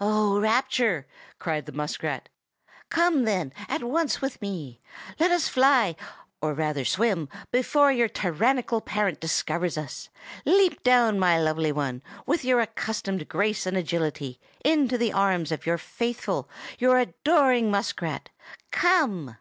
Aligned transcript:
"Oh, 0.00 0.40
rapture!" 0.40 1.06
cried 1.38 1.66
the 1.66 1.72
muskrat. 1.72 2.30
"Come, 2.88 3.24
then, 3.24 3.52
at 3.68 3.82
once 3.82 4.22
with 4.22 4.40
me! 4.40 4.80
Let 5.20 5.30
us 5.30 5.46
fly, 5.46 5.94
or 6.40 6.54
rather 6.54 6.86
swim, 6.86 7.28
before 7.52 7.92
your 7.92 8.08
tyrannical 8.08 8.80
parent 8.80 9.20
discovers 9.20 9.76
us! 9.76 10.08
Leap 10.46 10.82
down, 10.84 11.18
my 11.18 11.38
lovely 11.38 11.70
one, 11.70 12.02
with 12.24 12.46
your 12.46 12.60
accustomed 12.60 13.28
grace 13.28 13.66
and 13.66 13.76
agility, 13.76 14.40
into 14.64 14.96
the 14.96 15.12
arms 15.12 15.52
of 15.52 15.66
your 15.66 15.76
faithful, 15.76 16.48
your 16.78 16.96
adoring 16.96 17.70
muskrat! 17.70 18.30
Come!" 18.70 19.36